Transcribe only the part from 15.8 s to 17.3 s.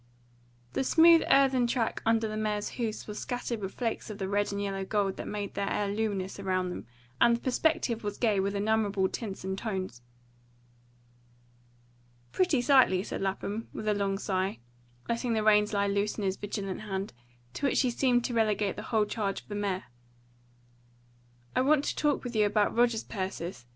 loose in his vigilant hand,